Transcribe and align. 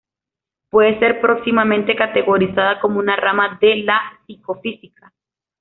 Puede 0.71 0.97
ser 0.97 1.21
próximamente 1.21 1.95
categorizada 1.95 2.79
como 2.79 2.97
una 2.97 3.15
rama 3.15 3.59
de 3.61 3.83
la 3.83 4.01
psicofísica. 4.25 5.13